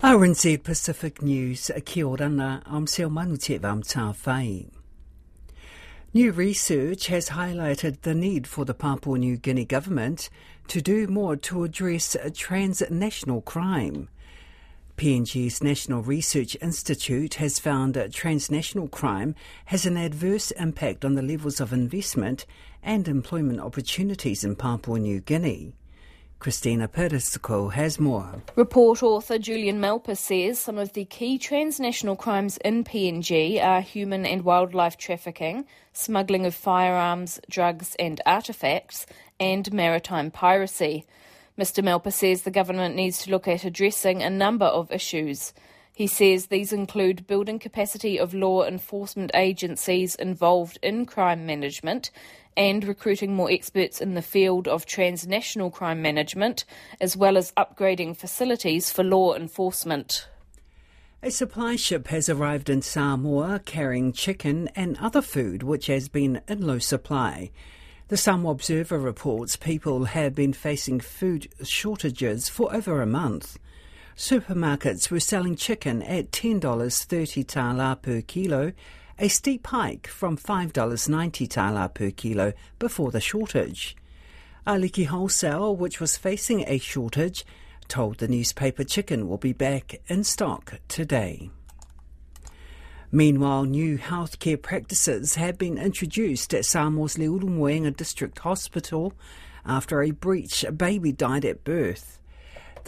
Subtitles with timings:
[0.00, 3.10] RNZ Pacific News, uh, kia ora na, I'm Sel.
[6.14, 10.30] New research has highlighted the need for the Papua New Guinea government
[10.68, 14.08] to do more to address transnational crime.
[14.96, 21.22] PNG's National Research Institute has found that transnational crime has an adverse impact on the
[21.22, 22.46] levels of investment
[22.84, 25.74] and employment opportunities in Papua New Guinea.
[26.40, 28.42] Christina Persico has more.
[28.54, 34.24] Report author Julian Malpass says some of the key transnational crimes in PNG are human
[34.24, 39.04] and wildlife trafficking, smuggling of firearms, drugs and artefacts,
[39.40, 41.04] and maritime piracy.
[41.58, 45.52] Mr Malpass says the government needs to look at addressing a number of issues.
[45.98, 52.12] He says these include building capacity of law enforcement agencies involved in crime management
[52.56, 56.64] and recruiting more experts in the field of transnational crime management,
[57.00, 60.28] as well as upgrading facilities for law enforcement.
[61.20, 66.40] A supply ship has arrived in Samoa carrying chicken and other food which has been
[66.46, 67.50] in low supply.
[68.06, 73.58] The Samoa Observer reports people have been facing food shortages for over a month.
[74.18, 78.72] Supermarkets were selling chicken at $10.30 tala per kilo
[79.16, 83.96] a steep hike from $5.90 tala per kilo before the shortage.
[84.66, 87.46] Aliki Wholesale, which was facing a shortage,
[87.86, 91.50] told the newspaper chicken will be back in stock today.
[93.12, 99.12] Meanwhile, new healthcare practices have been introduced at Samoa's Leulumoega District Hospital
[99.64, 102.18] after a breech baby died at birth.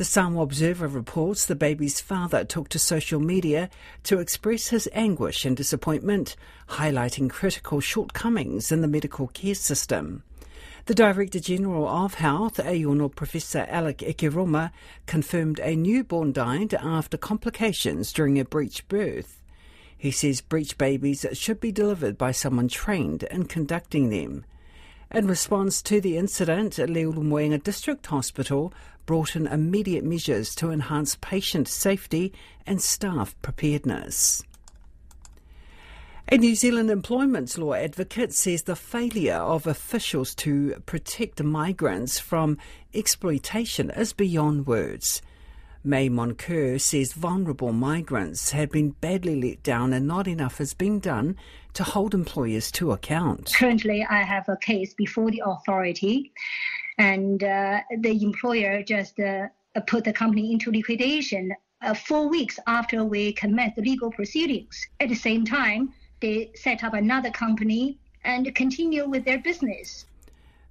[0.00, 3.68] The Samoa Observer reports the baby's father took to social media
[4.04, 6.36] to express his anguish and disappointment,
[6.70, 10.22] highlighting critical shortcomings in the medical care system.
[10.86, 14.70] The Director General of Health, Aiono Professor Alec Ekeroma,
[15.04, 19.42] confirmed a newborn died after complications during a breech birth.
[19.98, 24.46] He says breech babies should be delivered by someone trained in conducting them.
[25.12, 28.72] In response to the incident, Leulumoega District Hospital
[29.06, 32.32] brought in immediate measures to enhance patient safety
[32.64, 34.44] and staff preparedness.
[36.28, 42.56] A New Zealand employment law advocate says the failure of officials to protect migrants from
[42.94, 45.22] exploitation is beyond words.
[45.82, 51.00] May Moncur says vulnerable migrants have been badly let down and not enough has been
[51.00, 51.36] done
[51.72, 53.54] to hold employers to account.
[53.56, 56.32] Currently, I have a case before the authority,
[56.98, 59.46] and uh, the employer just uh,
[59.86, 64.86] put the company into liquidation uh, four weeks after we commenced the legal proceedings.
[65.00, 70.04] At the same time, they set up another company and continue with their business.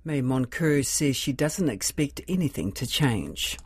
[0.05, 3.57] May Moncur says she doesn't expect anything to change.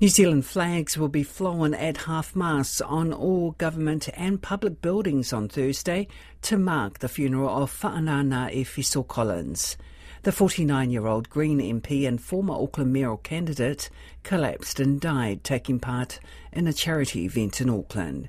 [0.00, 5.32] New Zealand flags will be flown at half mast on all government and public buildings
[5.32, 6.06] on Thursday
[6.40, 9.76] to mark the funeral of Fa'anana Efeso Collins.
[10.22, 13.90] The 49 year old Green MP and former Auckland mayoral candidate
[14.22, 16.20] collapsed and died taking part
[16.52, 18.28] in a charity event in Auckland.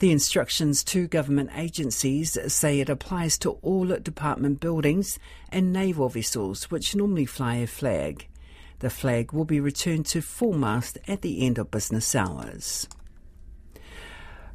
[0.00, 5.18] The instructions to government agencies say it applies to all department buildings
[5.48, 8.26] and naval vessels which normally fly a flag.
[8.80, 12.88] The flag will be returned to full mast at the end of business hours.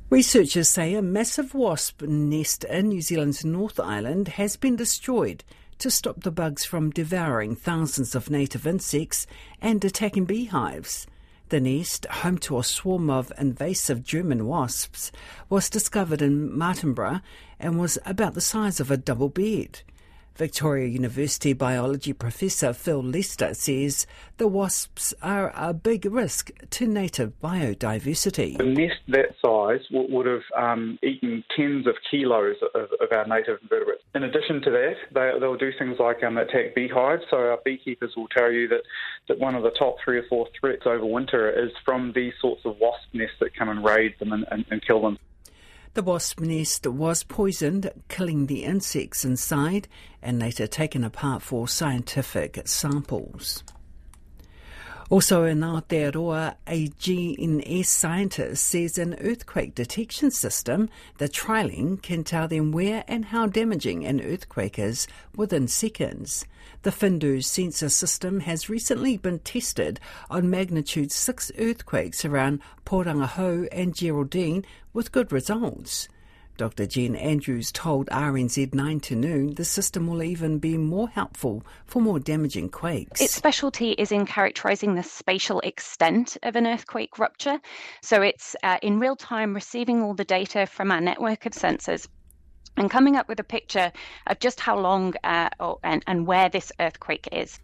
[0.10, 5.44] Researchers say a massive wasp nest in New Zealand's North Island has been destroyed
[5.80, 9.28] to stop the bugs from devouring thousands of native insects
[9.60, 11.08] and attacking beehives.
[11.50, 15.12] The nest, home to a swarm of invasive German wasps,
[15.50, 17.22] was discovered in Martinborough
[17.60, 19.82] and was about the size of a double bed.
[20.36, 24.08] Victoria University biology professor Phil Lester says
[24.38, 28.60] the wasps are a big risk to native biodiversity.
[28.60, 33.60] A nest that size would have um, eaten tens of kilos of, of, our native
[33.62, 34.02] invertebrates.
[34.16, 37.24] In addition to that, they, will do things like um, attack beehives.
[37.30, 38.82] So our beekeepers will tell you that,
[39.28, 42.66] that one of the top three or four threats over winter is from these sorts
[42.66, 45.20] of wasp nests that come and raid them and, and, and kill them.
[45.96, 49.88] The wasp nest was poisoned, killing the insects inside,
[50.24, 53.64] and later taken apart for scientific samples.
[55.10, 62.48] Also in Aotearoa, a GNS scientist says an earthquake detection system they're trialling can tell
[62.48, 66.46] them where and how damaging an earthquake is within seconds.
[66.84, 73.94] The FinDer sensor system has recently been tested on magnitude 6 earthquakes around Porangahau and
[73.94, 76.08] Geraldine with good results.
[76.56, 76.86] Dr.
[76.86, 82.02] Jen Andrews told RNZ 9 to noon the system will even be more helpful for
[82.02, 83.22] more damaging quakes.
[83.22, 87.60] Its specialty is in characterising the spatial extent of an earthquake rupture.
[88.02, 92.08] So it's uh, in real time receiving all the data from our network of sensors
[92.78, 93.92] and coming up with a picture
[94.28, 97.60] of just how long uh, or, and, and where this earthquake is.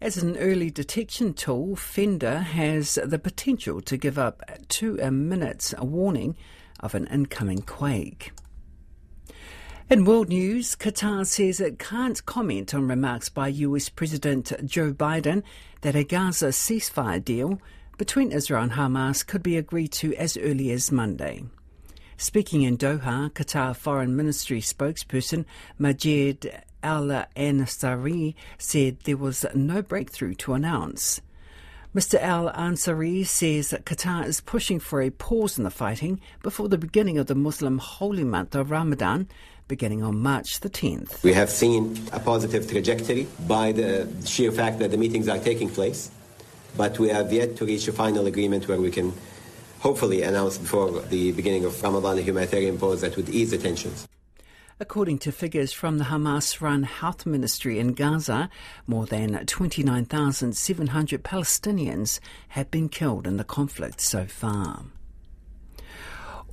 [0.00, 5.72] As an early detection tool, FinDer has the potential to give up to a minute's
[5.78, 6.36] warning
[6.82, 8.32] of an incoming quake.
[9.90, 15.42] In world news, Qatar says it can't comment on remarks by US President Joe Biden
[15.82, 17.60] that a Gaza ceasefire deal
[17.98, 21.44] between Israel and Hamas could be agreed to as early as Monday.
[22.16, 25.44] Speaking in Doha, Qatar Foreign Ministry spokesperson
[25.78, 31.20] Majid Al Ansari said there was no breakthrough to announce.
[31.94, 32.18] Mr.
[32.22, 36.78] Al Ansari says that Qatar is pushing for a pause in the fighting before the
[36.78, 39.28] beginning of the Muslim holy month of Ramadan,
[39.68, 41.22] beginning on March the 10th.
[41.22, 45.68] We have seen a positive trajectory by the sheer fact that the meetings are taking
[45.68, 46.10] place,
[46.78, 49.12] but we have yet to reach a final agreement where we can
[49.80, 54.08] hopefully announce before the beginning of Ramadan a humanitarian pause that would ease the tensions.
[54.80, 58.48] According to figures from the Hamas run health ministry in Gaza,
[58.86, 64.84] more than 29,700 Palestinians have been killed in the conflict so far.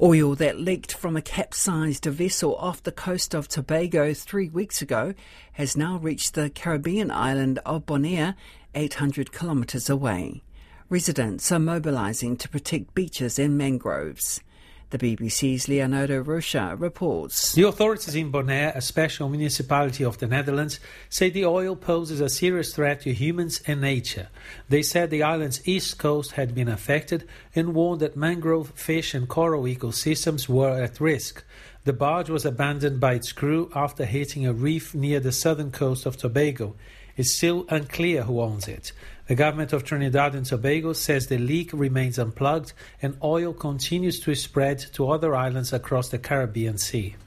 [0.01, 5.13] Oil that leaked from a capsized vessel off the coast of Tobago three weeks ago
[5.53, 8.35] has now reached the Caribbean island of Bonaire,
[8.75, 10.43] 800 kilometres away.
[10.89, 14.41] Residents are mobilising to protect beaches and mangroves.
[14.91, 17.53] The BBC's Leonardo Rocha reports.
[17.53, 22.27] The authorities in Bonaire, a special municipality of the Netherlands, say the oil poses a
[22.27, 24.29] serious threat to humans and nature.
[24.67, 29.29] They said the island's east coast had been affected and warned that mangrove, fish, and
[29.29, 31.43] coral ecosystems were at risk.
[31.83, 36.07] The barge was abandoned by its crew after hitting a reef near the southern coast
[36.07, 36.75] of Tobago.
[37.19, 38.93] It's still unclear who owns it.
[39.27, 42.71] The government of Trinidad and Tobago says the leak remains unplugged
[43.01, 47.17] and oil continues to spread to other islands across the Caribbean Sea.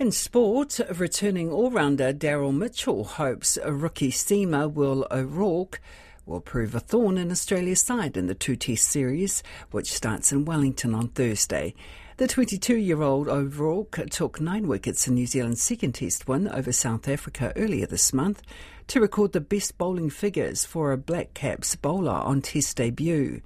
[0.00, 5.80] In sport, returning all-rounder Daryl Mitchell hopes a rookie seamer Will O'Rourke
[6.26, 10.96] will prove a thorn in Australia's side in the two-test series, which starts in Wellington
[10.96, 11.76] on Thursday.
[12.16, 17.52] The 22-year-old O'Rourke took nine wickets in New Zealand's second test win over South Africa
[17.56, 18.42] earlier this month
[18.90, 23.40] to record the best bowling figures for a Black Caps bowler on Test debut.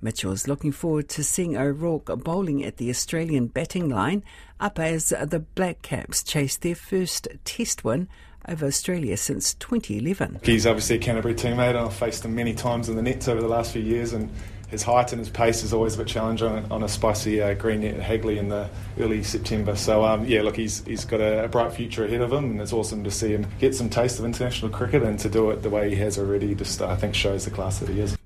[0.00, 4.24] Mitchell is looking forward to seeing O'Rourke bowling at the Australian batting line
[4.58, 8.08] up as the Black Caps chase their first Test win
[8.48, 10.40] over Australia since 2011.
[10.42, 11.76] He's obviously a Canterbury teammate.
[11.76, 14.30] I've faced him many times in the nets over the last few years and
[14.68, 17.54] his height and his pace is always a bit challenging on, on a spicy uh,
[17.54, 18.68] green at Hagley in the
[18.98, 19.76] early September.
[19.76, 22.60] So um, yeah, look, he's he's got a, a, bright future ahead of him, and
[22.60, 25.62] it's awesome to see him get some taste of international cricket and to do it
[25.62, 26.54] the way he has already.
[26.54, 28.16] Just uh, I think shows the class that he is.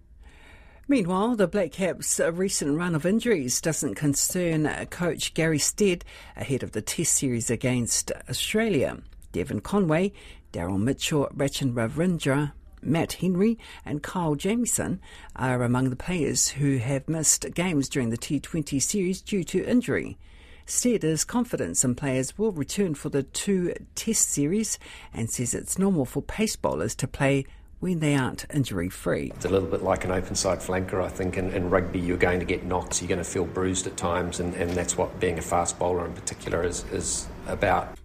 [0.88, 6.04] Meanwhile, the Black Caps' recent run of injuries doesn't concern coach Gary Stead
[6.36, 8.98] ahead of the Test series against Australia.
[9.30, 10.12] Devon Conway,
[10.52, 15.00] Daryl Mitchell, Rachin Ravindra, Matt Henry and Kyle Jamieson
[15.36, 20.18] are among the players who have missed games during the T20 series due to injury.
[20.66, 24.78] Stead is confident some players will return for the two test series
[25.12, 27.44] and says it's normal for pace bowlers to play
[27.80, 29.32] when they aren't injury free.
[29.34, 31.38] It's a little bit like an open side flanker, I think.
[31.38, 34.38] In, in, rugby, you're going to get knocks, you're going to feel bruised at times,
[34.38, 37.98] and, and that's what being a fast bowler in particular is, is about.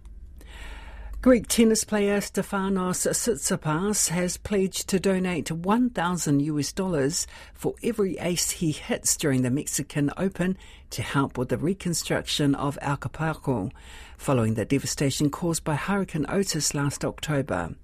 [1.26, 8.50] Greek tennis player Stefanos Tsitsipas has pledged to donate 1,000 US dollars for every ace
[8.52, 10.56] he hits during the Mexican Open
[10.90, 13.72] to help with the reconstruction of Acapulco
[14.16, 17.74] following the devastation caused by Hurricane Otis last October.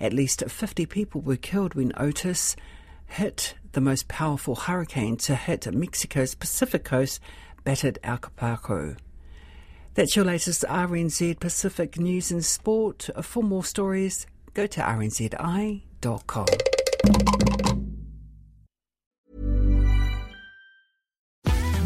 [0.00, 2.56] At least 50 people were killed when Otis
[3.06, 7.20] hit the most powerful hurricane to hit Mexico's Pacific coast,
[7.62, 8.96] battered Acapulco.
[9.94, 13.10] That's your latest RNZ Pacific news and sport.
[13.22, 16.46] For more stories, go to rnzi.com.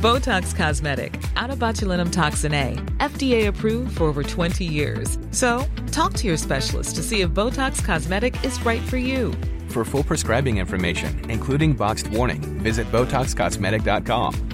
[0.05, 5.19] Botox Cosmetic, out of botulinum toxin A, FDA approved for over 20 years.
[5.31, 9.33] So, talk to your specialist to see if Botox Cosmetic is right for you.
[9.69, 14.54] For full prescribing information, including boxed warning, visit BotoxCosmetic.com